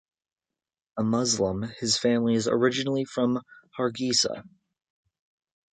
[0.97, 3.39] A Muslim, his family is originally from
[3.77, 4.43] Hargeisa.